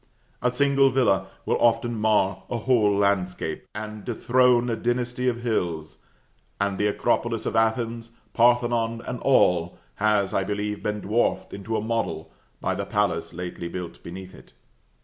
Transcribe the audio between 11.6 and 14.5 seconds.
a model by the palace lately built beneath